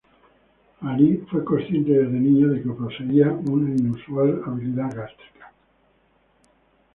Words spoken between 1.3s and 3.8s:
consciente desde niño de que poseía una